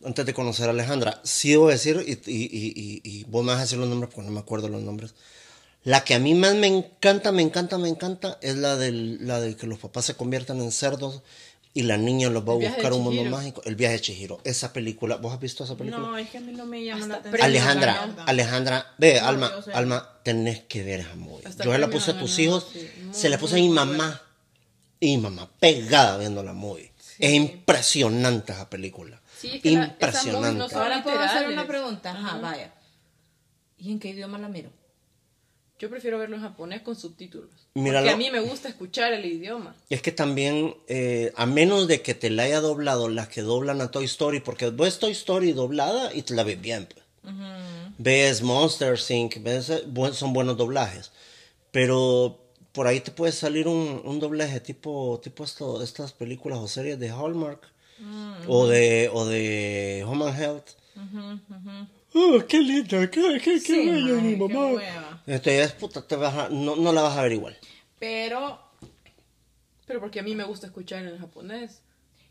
[0.04, 1.20] antes de conocer a Alejandra.
[1.22, 4.26] Sí debo decir, y, y, y, y vos me vas a decir los nombres porque
[4.26, 5.14] no me acuerdo los nombres.
[5.86, 9.38] La que a mí más me encanta, me encanta, me encanta, es la, del, la
[9.40, 11.22] de que los papás se conviertan en cerdos
[11.74, 13.62] y la niña los va a buscar un mundo mágico.
[13.64, 14.40] El viaje de Chihiro.
[14.42, 16.04] Esa película, ¿vos has visto esa película?
[16.08, 17.44] No, es que a mí no me llama la Hasta atención.
[17.48, 18.24] Alejandra, la.
[18.24, 19.76] Alejandra, ve, No, Alma, yo.
[19.76, 21.46] Alma, tenés que ver esa movie.
[21.46, 22.90] Hasta Yo se la puse a tus hijos, sí.
[23.04, 24.20] Muy, se la puse a mi mamá
[24.98, 26.90] y mi mamá pegada viendo la movie.
[27.20, 29.20] Es impresionante esa película.
[29.38, 30.50] Sí, es que la- esa impresionante.
[30.58, 32.10] movie no Ahora puedo hacer una pregunta.
[32.10, 32.74] Ajá, vaya.
[33.78, 34.70] ¿Y en qué idioma la miro?
[35.78, 37.50] Yo prefiero verlo en japonés con subtítulos.
[37.74, 38.06] Míralo.
[38.06, 39.76] Porque a mí me gusta escuchar el idioma.
[39.88, 43.42] Y es que también, eh, a menos de que te la haya doblado las que
[43.42, 46.88] doblan a Toy Story, porque ves Toy Story doblada y te la ves bien.
[47.98, 51.12] Ves Monster Inc., ves, eh, son buenos doblajes.
[51.72, 52.40] Pero
[52.72, 56.98] por ahí te puede salir un, un doblaje tipo, tipo esto, estas películas o series
[56.98, 57.60] de Hallmark
[58.46, 60.68] o, de, o de Home and Health.
[62.14, 64.72] Oh, qué linda, qué, qué, qué Sí, bello mi mamá.
[64.72, 65.22] hueva.
[65.26, 67.56] Entonces, puta, te vas a- no, no la vas a ver igual.
[67.98, 68.60] Pero,
[69.86, 71.82] Pero porque a mí me gusta escuchar en japonés.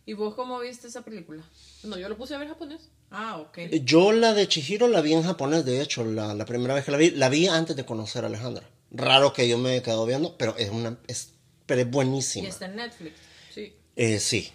[0.08, 1.42] ¿y vos cómo viste esa película?
[1.84, 2.90] No, yo lo puse a ver japonés.
[3.10, 3.58] Ah, ok.
[3.84, 6.92] Yo la de Chihiro la vi en japonés, de hecho, la, la primera vez que
[6.92, 8.70] la vi, la vi antes de conocer a Alejandra.
[8.92, 11.32] Raro que yo me he quedado viendo, pero es una, es,
[11.66, 12.48] pero es Y buenísima.
[12.48, 13.16] está en Netflix.
[13.52, 13.74] Sí.
[13.96, 14.52] Eh, sí.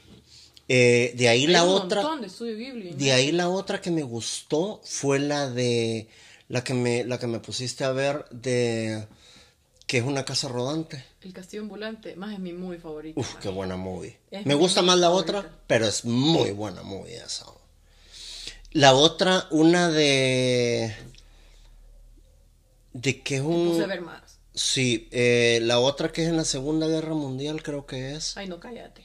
[0.73, 2.93] Eh, de ahí Hay la un otra, de estudio Ghibli.
[2.93, 2.97] ¿no?
[2.97, 6.07] de ahí la otra que me gustó fue la de,
[6.49, 9.09] la que me, la que me pusiste a ver de,
[9.89, 11.05] que es una casa rodante.
[11.23, 13.19] El castillo ambulante, más es mi muy favorito.
[13.19, 14.17] Uf, qué buena movie.
[14.31, 15.39] Es Me gusta más la favorita.
[15.39, 17.47] otra, pero es muy buena movie esa.
[18.71, 20.95] La otra, una de,
[22.93, 23.71] de que es un...
[23.73, 24.39] Puse a ver más.
[24.55, 28.37] Sí, eh, la otra que es en la Segunda Guerra Mundial creo que es.
[28.37, 29.03] Ay, no, cállate.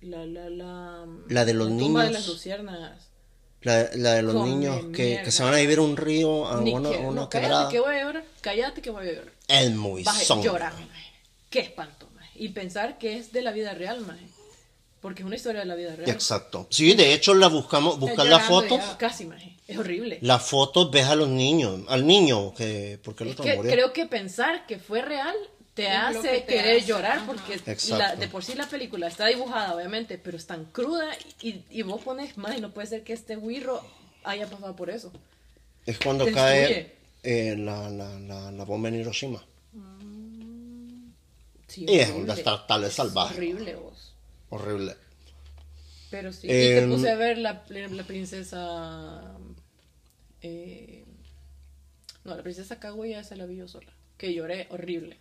[0.00, 1.06] La, la, la...
[1.28, 2.12] La de los tumba de niños.
[2.12, 3.08] las luciérnagas.
[3.62, 6.72] La, la de los Come niños que, se van a vivir un río, a Ni
[6.72, 7.54] una, que- una no, quebrada.
[7.68, 8.24] cállate que voy a llorar.
[8.40, 9.32] Cállate que voy a llorar.
[9.48, 10.04] Es muy
[10.42, 10.72] llorar.
[11.50, 12.30] Qué espanto, maje.
[12.36, 14.26] Y pensar que es de la vida real, maje.
[15.00, 16.08] Porque es una historia de la vida real.
[16.10, 16.66] Exacto.
[16.70, 18.80] Sí, de hecho la buscamos, buscas las fotos.
[18.98, 19.56] Casi, maje.
[19.66, 20.18] Es horrible.
[20.22, 23.92] las fotos ves a los niños, al niño que porque el Es otro que creo
[23.92, 25.36] que pensar que fue real
[25.82, 27.60] te hace que te querer hace, llorar porque
[27.90, 31.10] la- de por sí la película está dibujada, obviamente, pero es tan cruda
[31.40, 33.80] y, y vos pones, más no puede ser que este wirro
[34.24, 35.12] haya pasado por eso.
[35.86, 39.42] Es cuando te cae eh, la, la, la, la bomba en Hiroshima.
[41.66, 42.22] Sí, Y es horrible.
[42.22, 42.26] un
[42.84, 43.34] Es salvaje.
[43.36, 44.14] Horrible vos.
[44.50, 44.96] Horrible.
[46.10, 46.46] Pero sí.
[46.50, 49.36] Eh, y te puse a ver la, la princesa.
[50.40, 51.04] eh,
[52.24, 53.92] no, la princesa Kaguya esa la vi yo sola.
[54.16, 55.18] Que lloré horrible.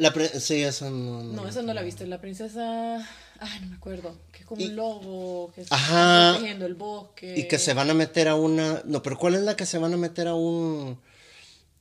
[0.00, 1.22] La sí, esa no.
[1.22, 2.06] No, esa no la viste.
[2.06, 2.96] La princesa.
[3.38, 4.16] Ay, no me acuerdo.
[4.32, 5.52] Que es como Y- un lobo.
[5.54, 6.28] Que Ajá.
[6.28, 7.34] está protegiendo el bosque.
[7.38, 8.80] Y que se van a meter a una.
[8.86, 10.98] No, pero ¿cuál es la que se van a meter a un.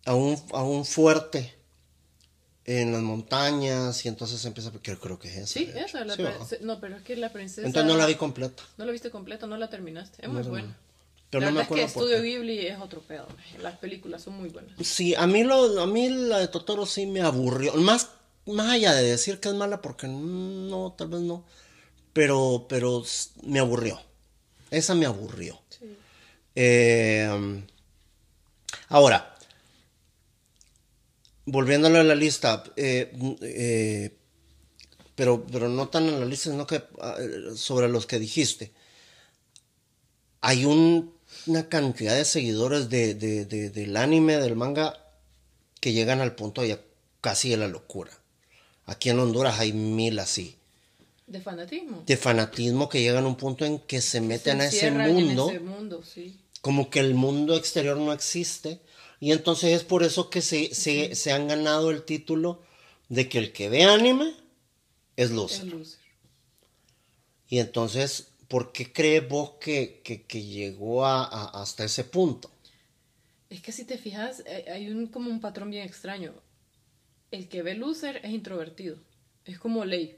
[0.05, 1.55] a un, a un fuerte
[2.65, 4.71] en las montañas y entonces empieza.
[4.81, 5.47] Creo, creo que es esa.
[5.47, 6.03] Sí, esa.
[6.03, 6.23] La Sí,
[6.59, 7.65] no, pero es que la princesa.
[7.65, 8.63] Entonces no la vi completa.
[8.77, 10.25] No la viste completa, no la terminaste.
[10.25, 10.75] Es muy buena.
[11.29, 12.21] Pero la no me acuerdo es que Estudio.
[12.23, 13.27] Ghibli es otro pedo.
[13.61, 14.71] Las películas son muy buenas.
[14.85, 17.73] Sí, a mí, lo, a mí la de Totoro sí me aburrió.
[17.75, 18.09] Más,
[18.47, 21.45] más allá de decir que es mala, porque no, tal vez no.
[22.13, 23.03] Pero, pero
[23.43, 24.01] me aburrió.
[24.71, 25.59] Esa me aburrió.
[25.69, 25.85] Sí.
[26.55, 27.61] Eh,
[28.87, 29.35] ahora,
[31.45, 33.11] volviéndole a la lista, eh,
[33.41, 34.17] eh,
[35.15, 38.71] pero, pero no tan en la lista, sino que ah, eh, sobre los que dijiste.
[40.41, 41.13] Hay un-
[41.49, 44.97] una cantidad de seguidores de, de- de- del anime, del manga,
[45.81, 46.79] que llegan al punto ya
[47.21, 48.11] casi de la locura.
[48.85, 50.55] Aquí en Honduras hay mil así.
[51.27, 52.03] De fanatismo.
[52.05, 55.25] De fanatismo que llegan a un punto en que se meten a ese encierran en
[55.25, 56.39] mundo ese mundo, sí.
[56.61, 58.79] como que el mundo exterior no existe.
[59.19, 62.61] Y entonces es por eso que se, se, se han ganado el título
[63.09, 64.33] de que el que ve anime
[65.17, 65.65] es loser.
[65.67, 65.99] Es loser.
[67.47, 71.23] Y entonces, ¿por qué crees vos que, que, llegó a,
[71.61, 72.51] hasta ese punto?
[73.49, 76.33] Es que si te fijas, eh, hay un, como un patrón bien extraño.
[77.31, 78.97] El que ve loser es introvertido.
[79.45, 80.17] Es como ley.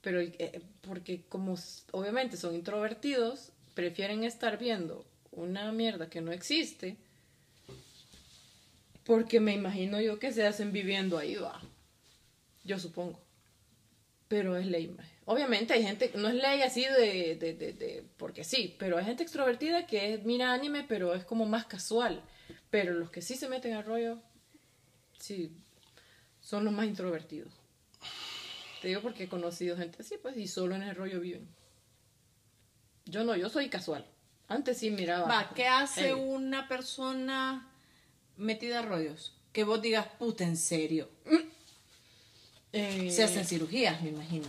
[0.00, 1.56] Pero eh, porque como
[1.92, 6.96] obviamente son introvertidos, prefieren estar viendo una mierda que no existe.
[9.04, 11.60] Porque me imagino yo que se hacen viviendo ahí, va.
[12.64, 13.20] Yo supongo.
[14.28, 15.15] Pero es ley, maje.
[15.26, 19.04] Obviamente hay gente, no es ley así de, de, de, de- porque sí, pero hay
[19.04, 22.22] gente extrovertida que es- mira anime, pero es como más casual.
[22.70, 24.18] Pero los que sí se meten al rollo,
[25.18, 25.52] sí,
[26.40, 27.52] son los más introvertidos.
[28.82, 31.48] Te digo porque he conocido gente así, pues, y solo en el rollo viven.
[33.06, 34.06] Yo no, yo soy casual.
[34.48, 35.26] Antes sí miraba.
[35.26, 37.68] Va, ¿qué hace una persona
[38.36, 39.32] metida a rollos?
[39.52, 41.08] Que vos digas, puta, en serio.
[42.72, 44.46] Eh, Se hacen cirugías, me imagino.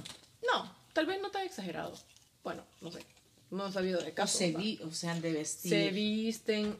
[0.52, 1.94] No, tal vez no tan exagerado.
[2.44, 3.06] Bueno, no sé.
[3.52, 4.38] No he sabido de O caso.
[4.38, 5.72] se, vi, o sea, de vestir.
[5.72, 6.80] se visten,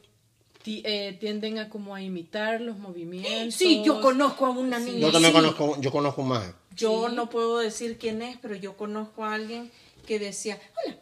[0.62, 3.54] ti- eh, tienden a como a imitar los movimientos.
[3.54, 4.98] Sí, yo conozco a una niña.
[5.00, 5.40] Yo también sí.
[5.40, 6.52] conozco, yo conozco maje.
[6.76, 7.14] Yo Sí.
[7.16, 9.70] no puedo decir quién es, pero yo conozco a alguien
[10.06, 10.96] que decía, hola,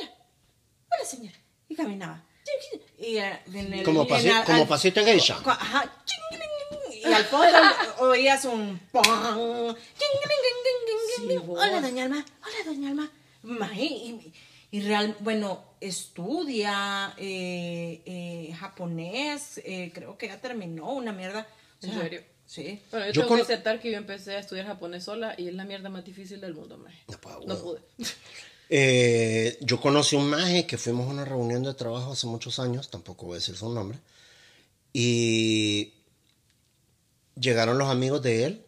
[0.00, 0.10] hola,
[0.92, 1.36] hola señora.
[1.68, 2.24] Y caminaba.
[2.98, 5.40] Y eh, en el- Como en pasi- al- como al- pasito en geisha.
[5.44, 5.92] Ajá.
[7.02, 7.46] Y al fondo
[8.00, 8.78] oías un
[11.28, 11.36] Sí.
[11.46, 12.24] Hola, doña Alma.
[12.42, 13.10] Hola, doña Alma.
[13.42, 14.32] Maje, Y,
[14.70, 19.60] y real, bueno, estudia eh, eh, japonés.
[19.64, 21.46] eh, creo que ya terminó una mierda.
[21.82, 22.22] O ¿En serio?
[22.46, 22.80] Sí.
[22.90, 25.48] Bueno, yo, Yo tengo con- que aceptar que yo empecé a estudiar japonés sola y
[25.48, 26.98] es la mierda más difícil del mundo, maje.
[27.08, 27.80] No, pues, No pude.
[28.72, 32.88] Eh, yo conocí un maje que fuimos a una reunión de trabajo hace muchos años,
[32.88, 33.98] tampoco voy a decir su nombre,
[34.92, 35.92] y
[37.34, 38.64] llegaron los amigos de él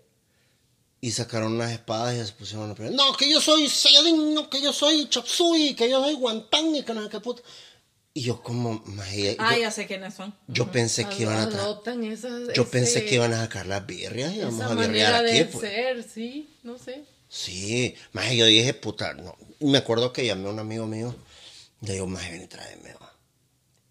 [1.03, 2.95] y sacaron unas espadas y se pusieron a pelear.
[2.95, 6.83] No, que yo soy Saiyajin, no, que yo soy Chapsui, que yo soy Guantán y
[6.85, 7.43] que no sé qué puta.
[8.15, 10.33] Y yo como, maje, Ah, yo, ya sé quiénes son.
[10.47, 14.33] yo pensé que iban a Adoptan esas- yo pensé que iban a sacar las birrias
[14.35, 15.61] y vamos a birrear aquí, de pues.
[15.69, 17.05] ser, sí, no sé.
[17.29, 19.35] Sí, más yo dije, puta, no.
[19.59, 21.15] Y Me acuerdo que llamé a un amigo mío.
[21.81, 23.12] Le digo, más ven y tráeme, va.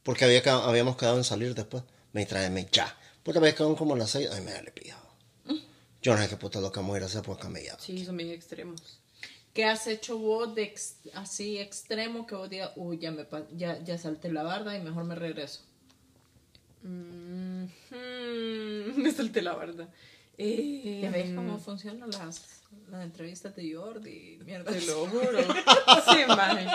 [0.04, 1.84] Porque había, habíamos quedado en salir después.
[2.14, 2.96] Ven y tráeme ya.
[3.24, 4.30] Puta, había quedado como a las seis.
[4.32, 5.01] Ay, me dale pillado.
[6.02, 7.80] Yo no sé qué puta lo que vamos a ir a hacer por camellado.
[7.80, 8.82] Sí, son bien extremos.
[9.54, 13.80] ¿Qué has hecho vos de ex- así extremo que vos digas, uy, ya, me, ya,
[13.84, 15.62] ya salté la barda y mejor me regreso?
[16.84, 19.58] Mm, mm, me salté la.
[20.38, 24.40] Eh, ¿Ya ves cómo funcionan las, las entrevistas de Jordi?
[24.46, 24.72] Mierda.
[24.72, 25.40] Te lo juro.
[25.44, 26.68] sí, maje.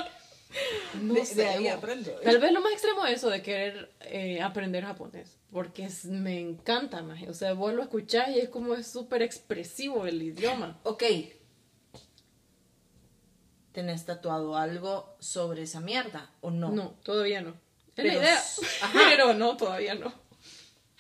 [1.03, 2.11] No De- sé, de ahí aprendo.
[2.23, 5.37] Tal vez lo más extremo es eso de querer eh, aprender japonés.
[5.53, 7.29] Porque es- me encanta, maje.
[7.29, 10.79] O sea, vos lo escuchás y es como es súper expresivo el idioma.
[10.85, 11.03] Ok.
[13.73, 16.71] ¿Tenés tatuado algo sobre esa mierda o no?
[16.71, 17.55] No, todavía no.
[17.97, 18.43] Es la idea.
[18.83, 19.01] ajá.
[19.11, 20.13] Pero no, todavía no.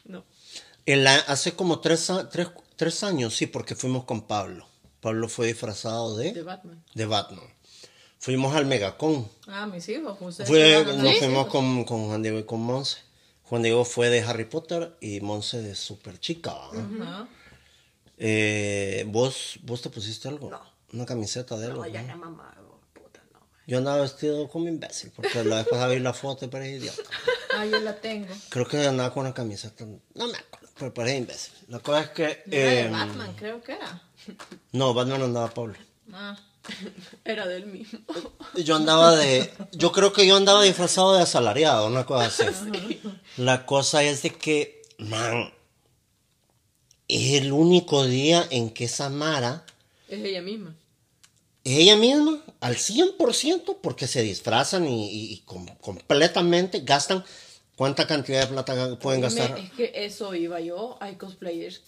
[0.04, 0.24] No.
[0.84, 4.66] En la- hace como tres, tres, tres años, sí, porque fuimos con Pablo.
[5.00, 6.84] Pablo fue disfrazado de, De Batman.
[6.94, 7.44] de Batman.
[8.18, 9.28] Fuimos al Megacon.
[9.46, 10.18] Ah, mis hijos.
[10.46, 12.98] Fue, nos fuimos con, con Juan Diego y con Monse.
[13.44, 16.52] Juan Diego fue de Harry Potter y Monse de Super Chica.
[16.52, 17.28] Ajá.
[18.18, 20.50] Eh, ¿vos, ¿Vos te pusiste algo?
[20.50, 20.60] No.
[20.92, 21.84] Una camiseta de algo.
[21.84, 22.16] No, ya ¿no?
[22.16, 22.54] mamá,
[22.92, 23.40] puta, no.
[23.66, 27.10] Yo andaba vestido como imbécil, porque la vez pasada vi la foto y parecía idiota.
[27.56, 28.34] Ah, yo la tengo.
[28.48, 31.54] Creo que andaba con una camiseta, no me acuerdo, pero parecía imbécil.
[31.68, 32.42] La cosa es que...
[32.46, 34.02] No era de eh, Batman, creo que era.
[34.72, 35.74] no, Batman andaba Pablo.
[36.12, 36.38] Ah.
[37.24, 38.00] Era del mismo.
[38.56, 39.50] Yo andaba de...
[39.72, 43.00] Yo creo que yo andaba disfrazado de asalariado, una cosa así.
[43.36, 45.52] La cosa es de que, man,
[47.08, 49.64] es el único día en que esa Mara
[50.08, 50.74] Es ella misma.
[51.64, 57.24] es ella misma al 100% porque se disfrazan y, y- y com- completamente gastan
[57.76, 59.56] cuánta cantidad de plata pueden gastar.
[59.58, 60.96] Es que eso iba yo.
[61.00, 61.82] Hay cosplayers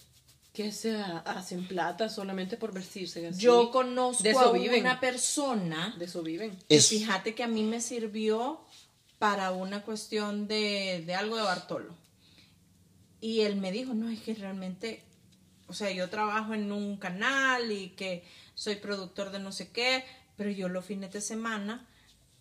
[0.53, 3.41] que se hacen plata solamente por vestirse así.
[3.41, 4.81] Yo conozco de a eso viven.
[4.81, 6.57] una persona De eso viven.
[6.67, 8.59] que fíjate que a mí me sirvió
[9.19, 11.93] para una cuestión de, de algo de Bartolo.
[13.21, 15.03] Y él me dijo, no, es que realmente,
[15.67, 18.23] o sea, yo trabajo en un canal y que
[18.55, 21.85] soy productor de no sé qué, pero yo los fines de semana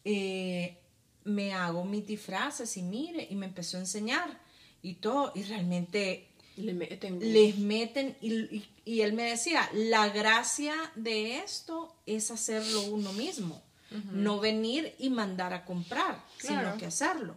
[0.05, 0.79] eh,
[1.25, 4.41] me hago mis disfraces y mire, y me empezó a enseñar
[4.83, 6.28] y todo, y realmente
[6.59, 7.19] Le meten.
[7.21, 13.13] les meten y, y- y él me decía, la gracia de esto es hacerlo uno
[13.13, 13.63] mismo,
[14.13, 16.69] no venir y mandar a comprar, Claro.
[16.69, 17.37] sino que hacerlo.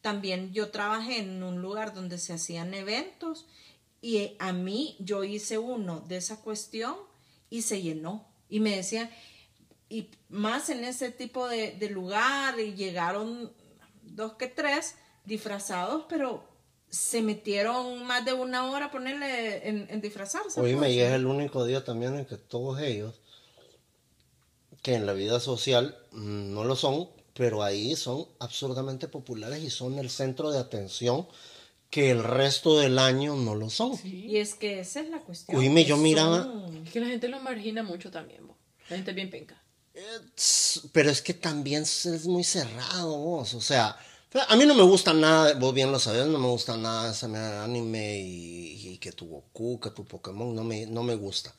[0.00, 3.46] También yo trabajé en un lugar donde se hacían eventos
[4.00, 6.94] y a mí yo hice uno de esa cuestión
[7.50, 8.26] y se llenó.
[8.48, 9.10] Y me decían,
[9.88, 13.52] y más en ese tipo de, de lugar y llegaron
[14.02, 16.48] dos que tres disfrazados, pero
[16.90, 20.60] se metieron más de una hora a ponerle en, en disfrazarse.
[20.60, 20.92] Oíme, pues.
[20.92, 23.20] y es el único día también en que todos ellos,
[24.82, 29.70] que en la vida social mm, no lo son, pero ahí son absurdamente populares y
[29.70, 31.28] son el centro de atención
[31.90, 33.92] que el resto del año no lo son.
[34.04, 35.58] Y es que esa es la cuestión.
[35.58, 38.46] Oíme, yo miraba- son- Es que la gente lo margina mucho también.
[38.46, 38.56] bo.
[38.90, 39.62] La gente es bien penca.
[40.36, 44.07] Tss, Pero es que también es muy cerrado vos, o sea, O sea,
[44.48, 47.26] A mí no me gusta nada, vos bien lo sabes, no me gusta nada ese
[47.26, 51.54] anime y, y que tu Goku, que tu Pokémon, no me, no me gusta.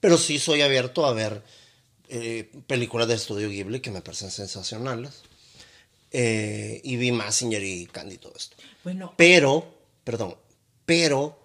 [0.00, 1.42] Pero sí soy abierto a ver
[2.08, 5.22] eh, películas de estudio Ghibli que me parecen sensacionales.
[6.10, 8.56] Eh, y vi Massinger y Candy y todo esto.
[8.82, 10.36] Bueno, Pero, perdón,
[10.84, 11.38] pero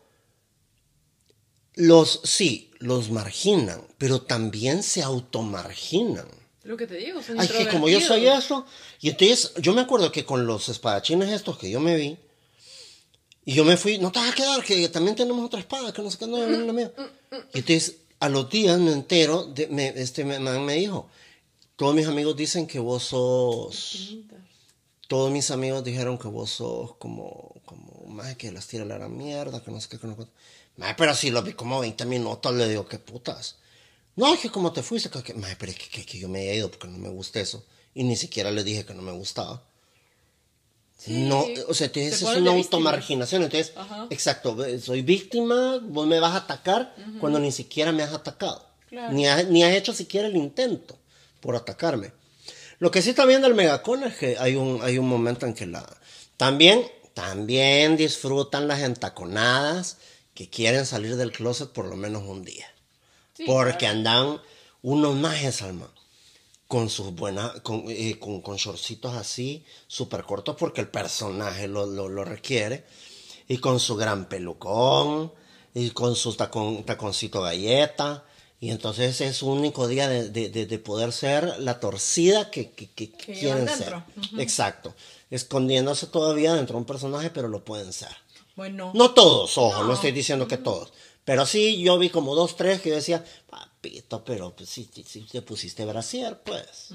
[1.76, 6.28] los, sí, los marginan, pero también se automarginan.
[6.66, 8.66] Lo que te digo, son Ay, que como yo soy eso,
[9.00, 12.18] y entonces yo me acuerdo que con los espadachines estos que yo me vi,
[13.46, 16.02] y yo me fui, no te vas a quedar, que también tenemos otra espada, que
[16.02, 16.92] no sé qué, no, no, mía.
[17.54, 21.08] Y entonces a los días me entero, de, me, este me, man me dijo,
[21.76, 24.16] todos mis amigos dicen que vos sos,
[25.08, 29.16] todos mis amigos dijeron que vos sos como, como, más que las tira la gran
[29.16, 30.94] mierda, que no sé qué, que no sé qué.
[30.98, 33.58] Pero si lo vi como 20 minutos, le digo, qué putas.
[34.16, 36.50] No, es que como te fuiste, que, mae, pero es que, que, que yo me
[36.50, 37.66] he ido porque no me gusta eso.
[37.94, 39.64] Y ni siquiera le dije que no me gustaba.
[41.08, 43.44] no, o sea, entonces Se es una automarginación.
[43.44, 44.08] Entonces, Ajá.
[44.10, 48.66] exacto, soy víctima, vos me vas a atacar cuando ni siquiera me has atacado.
[48.90, 49.14] Claro.
[49.14, 50.98] Ni, has, ni has hecho siquiera el intento
[51.42, 52.12] por atacarme.
[52.80, 55.54] Lo que sí está viendo el megacon es que hay un, hay un momento en
[55.54, 55.86] que la...
[56.38, 59.98] También, también disfrutan las entaconadas
[60.34, 62.68] que quieren salir del closet por lo menos un día.
[63.36, 63.98] Sí, porque claro.
[63.98, 64.42] andan
[64.82, 65.90] unos majes, Alma,
[66.68, 71.86] con sus buenas, con, eh, con, con shortcitos así, súper cortos, porque el personaje lo,
[71.86, 72.86] lo, lo requiere,
[73.48, 75.32] y con su gran pelucón,
[75.74, 78.24] y con su tacón, taconcito galleta,
[78.60, 82.72] y entonces es su único día de, de, de- de poder ser la torcida que,
[82.72, 83.94] que, que Que quieren ser.
[84.40, 84.96] Exacto.
[85.30, 88.16] Escondiéndose todavía dentro de un personaje, pero lo pueden ser.
[88.56, 88.92] bueno.
[88.96, 89.94] No todos, ojo, no, No.
[89.94, 90.94] estoy diciendo que todos.
[91.26, 95.28] Pero sí, yo vi como dos, tres que yo decía, papito, pero pues sí, sí,
[95.30, 96.92] te pusiste brasier, pues.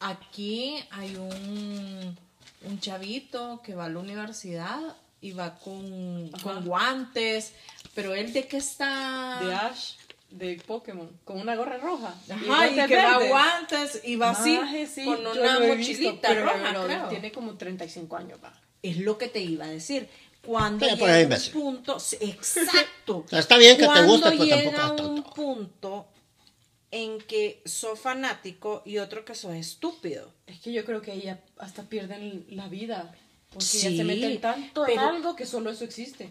[0.00, 2.18] Aquí hay un,
[2.62, 4.80] un chavito que va a la universidad
[5.20, 7.52] y va con, con guantes,
[7.94, 9.38] pero él de qué está...
[9.44, 9.92] De Ash,
[10.30, 12.14] de Pokémon, con una gorra roja.
[12.28, 16.44] Ajá, y guantes que va guantes y va así sí, con una visto, mochilita pero
[16.46, 17.08] roja, pero creo.
[17.08, 18.58] tiene como 35 años, va.
[18.82, 20.08] Es lo que te iba a decir.
[20.44, 23.24] Cuando Sí, llega un punto, exacto.
[23.30, 25.30] está bien que te Cuando guste, pero llega tampoco un tonto.
[25.34, 26.06] punto
[26.90, 30.32] en que sos fanático y otro que sos estúpido.
[30.46, 33.14] Es que yo creo que ella hasta pierden la vida.
[33.50, 36.30] Porque Sí, ya se meten tanto pero- en algo que solo eso existe.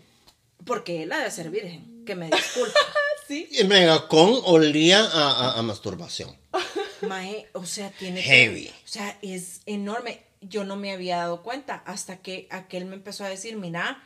[0.65, 2.74] Porque él ha de ser virgen, que me disculpe.
[3.28, 3.47] Sí.
[3.50, 6.36] Y Megacon olía a, a- a masturbación.
[7.08, 8.67] Mae, o sea, tiene que- Heavy.
[8.67, 10.21] o sea, es enorme.
[10.41, 14.04] Yo no me había dado cuenta hasta que aquel me empezó a decir, mira,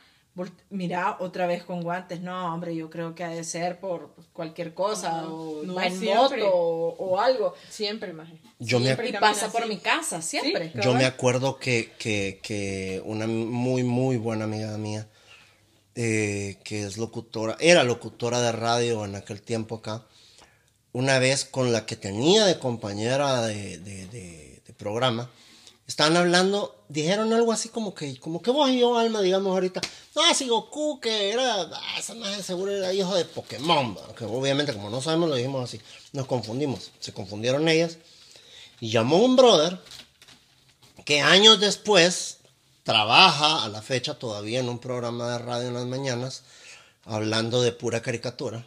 [0.68, 2.20] mira otra vez con guantes.
[2.20, 6.34] No, hombre, yo creo que ha de ser por cualquier cosa o No, en moto
[6.54, 7.54] o, o algo.
[7.70, 8.38] Siempre, maje.
[8.58, 10.72] Yo me- Y pasa por mi casa, siempre.
[10.74, 10.80] Sí.
[10.82, 15.08] Yo me acuerdo que, que, que una muy, muy buena amiga mía,
[15.94, 20.04] eh, que es locutora, era locutora de radio en aquel tiempo acá,
[20.92, 25.30] una vez con la que tenía de compañera de, de- de- de programa,
[25.86, 29.80] estaban hablando, dijeron algo así como que, como que vos y yo, Alma, digamos ahorita,
[30.14, 30.48] no, si
[31.00, 35.36] que era, ah, esa maje seguro era hijo de Pokémon, obviamente como no sabemos lo
[35.36, 35.80] dijimos así,
[36.12, 37.98] nos confundimos, se confundieron ellas,
[38.80, 39.80] y llamó un brother,
[41.04, 42.38] que años después
[42.82, 46.42] trabaja a la fecha todavía en un programa de radio en las mañanas
[47.04, 48.66] hablando de pura caricatura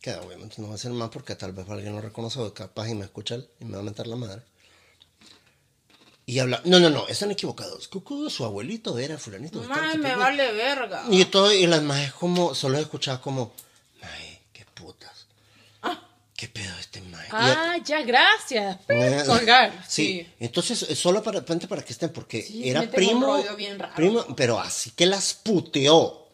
[0.00, 2.94] que obviamente no va a ser más porque tal vez alguien lo reconoce capaz y
[2.94, 4.42] me escucha y me va a meter la madre
[6.30, 10.52] y habla no no no están equivocados Cucu, su abuelito era fulanito Mae, me vale
[10.52, 11.04] verga.
[11.10, 13.52] y todo y las más como solo escuchaba como
[14.02, 15.26] ay qué putas
[16.36, 18.78] qué pedo este mae Ah, ya, gracias.
[18.88, 19.84] eh, Colgar.
[19.88, 20.06] Sí.
[20.06, 20.26] Sí.
[20.40, 23.94] Entonces, eh, solo para, para que estén, porque Sí, era primo, bien raro.
[23.94, 26.28] primo, pero así que las puteó,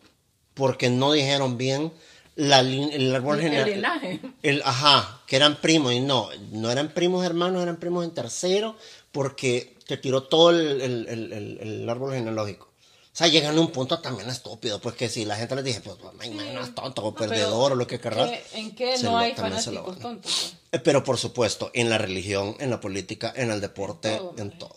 [0.55, 1.93] porque no dijeron bien
[2.37, 4.21] la, el árbol El geneal- linaje.
[4.43, 8.77] el- ajá, que eran primos, y no, no eran primos hermanos, eran primos en tercero,
[9.13, 12.67] porque te tiró todo el, el- el- el- el árbol genealógico.
[12.67, 15.81] O sea, llegan a un punto también estúpido, pues que si la gente les dije,
[15.81, 18.29] pues, ay, man, no es tonto o perdedor o lo que querrás.
[18.29, 20.55] ¿qué- ¿En qué no lo- hay fanáticos tontos?
[20.71, 20.83] pues?
[20.83, 24.59] Pero por supuesto, en la religión, en la política, en el deporte, En todo, en
[24.59, 24.77] todo.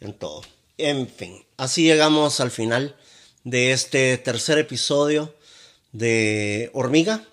[0.00, 0.42] En todo.
[0.78, 2.96] En fin, así llegamos al final
[3.44, 5.34] de este tercer episodio
[5.92, 7.24] de Hormiga.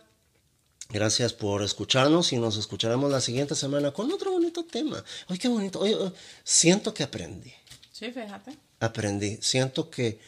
[0.91, 5.03] Gracias por escucharnos y nos escucharemos la siguiente semana con otro bonito tema.
[5.28, 5.86] Ay, qué bonito.
[5.86, 6.12] Eh,
[6.43, 7.53] siento que aprendí.
[7.91, 8.57] Sí, fíjate.
[8.80, 9.38] Aprendí.
[9.41, 10.20] Siento que,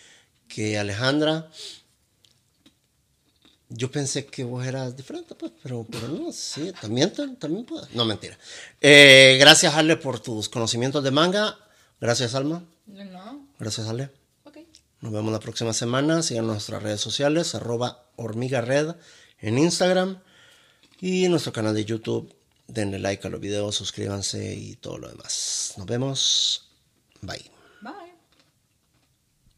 [0.47, 1.49] que Alejandra.
[3.69, 7.89] Yo pensé que vos eras diferente, pues, pero, pero no, sí, también, tam- también puedes.
[7.95, 8.37] No, mentira.
[8.81, 11.57] Eh, gracias, Ale, por tus conocimientos de manga.
[12.01, 12.63] Gracias, Alma.
[12.85, 13.47] No.
[13.57, 14.09] Gracias, Ale.
[15.01, 16.21] Nos vemos la próxima semana.
[16.21, 18.95] Sigan nuestras redes sociales, arroba hormiga red
[19.39, 20.21] en Instagram
[20.99, 22.33] y en nuestro canal de YouTube.
[22.67, 25.73] Denle like a los videos, suscríbanse y todo lo demás.
[25.77, 26.69] Nos vemos.
[27.21, 27.50] Bye.